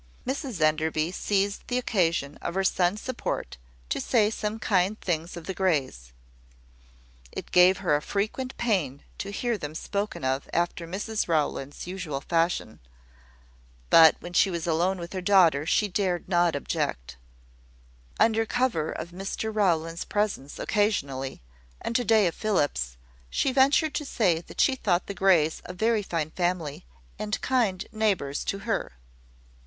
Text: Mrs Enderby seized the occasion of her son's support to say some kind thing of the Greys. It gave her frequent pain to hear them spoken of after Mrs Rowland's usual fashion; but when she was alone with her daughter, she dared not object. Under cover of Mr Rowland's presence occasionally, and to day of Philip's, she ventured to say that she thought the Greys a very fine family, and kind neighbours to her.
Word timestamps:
Mrs 0.25 0.59
Enderby 0.61 1.11
seized 1.11 1.67
the 1.67 1.77
occasion 1.77 2.37
of 2.37 2.55
her 2.55 2.63
son's 2.63 2.99
support 2.99 3.57
to 3.89 4.01
say 4.01 4.31
some 4.31 4.57
kind 4.57 4.99
thing 4.99 5.29
of 5.35 5.45
the 5.45 5.53
Greys. 5.53 6.11
It 7.31 7.51
gave 7.51 7.77
her 7.85 8.01
frequent 8.01 8.57
pain 8.57 9.03
to 9.19 9.29
hear 9.29 9.59
them 9.59 9.75
spoken 9.75 10.25
of 10.25 10.49
after 10.53 10.87
Mrs 10.87 11.27
Rowland's 11.27 11.85
usual 11.85 12.19
fashion; 12.19 12.79
but 13.91 14.15
when 14.21 14.33
she 14.33 14.49
was 14.49 14.65
alone 14.65 14.97
with 14.97 15.13
her 15.13 15.21
daughter, 15.21 15.67
she 15.67 15.87
dared 15.87 16.27
not 16.27 16.55
object. 16.55 17.17
Under 18.19 18.43
cover 18.43 18.91
of 18.91 19.11
Mr 19.11 19.53
Rowland's 19.55 20.03
presence 20.05 20.57
occasionally, 20.57 21.43
and 21.79 21.95
to 21.95 22.03
day 22.03 22.25
of 22.25 22.33
Philip's, 22.33 22.97
she 23.29 23.51
ventured 23.51 23.93
to 23.93 24.05
say 24.05 24.41
that 24.41 24.59
she 24.59 24.73
thought 24.73 25.05
the 25.05 25.13
Greys 25.13 25.61
a 25.65 25.73
very 25.73 26.01
fine 26.01 26.31
family, 26.31 26.87
and 27.19 27.39
kind 27.41 27.85
neighbours 27.91 28.43
to 28.45 28.57
her. 28.65 28.93